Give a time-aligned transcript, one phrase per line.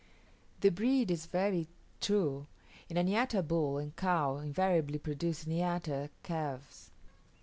[0.61, 1.67] The breed is very
[1.99, 2.47] true;
[2.89, 6.89] and a niata bull and cow invariably produce niata calves.